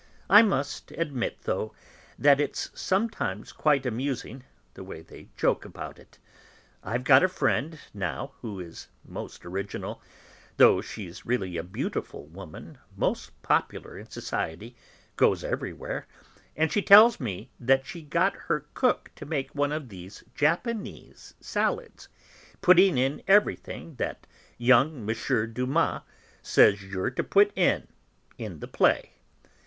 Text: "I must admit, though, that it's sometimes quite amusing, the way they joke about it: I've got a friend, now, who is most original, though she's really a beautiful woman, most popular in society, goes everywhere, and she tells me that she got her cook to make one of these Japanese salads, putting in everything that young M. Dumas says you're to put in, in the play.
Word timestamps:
"I 0.31 0.41
must 0.41 0.89
admit, 0.93 1.41
though, 1.43 1.75
that 2.17 2.39
it's 2.39 2.71
sometimes 2.73 3.51
quite 3.51 3.85
amusing, 3.85 4.43
the 4.73 4.83
way 4.83 5.03
they 5.03 5.29
joke 5.37 5.63
about 5.63 5.99
it: 5.99 6.17
I've 6.83 7.03
got 7.03 7.21
a 7.21 7.27
friend, 7.27 7.77
now, 7.93 8.31
who 8.41 8.59
is 8.59 8.87
most 9.05 9.45
original, 9.45 10.01
though 10.57 10.81
she's 10.81 11.23
really 11.27 11.55
a 11.55 11.61
beautiful 11.61 12.25
woman, 12.25 12.79
most 12.97 13.39
popular 13.43 13.95
in 13.95 14.09
society, 14.09 14.75
goes 15.17 15.43
everywhere, 15.43 16.07
and 16.55 16.71
she 16.71 16.81
tells 16.81 17.19
me 17.19 17.51
that 17.59 17.85
she 17.85 18.01
got 18.01 18.33
her 18.47 18.65
cook 18.73 19.11
to 19.17 19.25
make 19.27 19.51
one 19.53 19.71
of 19.71 19.89
these 19.89 20.23
Japanese 20.33 21.35
salads, 21.39 22.09
putting 22.59 22.97
in 22.97 23.21
everything 23.27 23.93
that 23.97 24.25
young 24.57 25.07
M. 25.07 25.53
Dumas 25.53 26.01
says 26.41 26.83
you're 26.83 27.11
to 27.11 27.23
put 27.23 27.55
in, 27.55 27.87
in 28.39 28.61
the 28.61 28.67
play. 28.67 29.11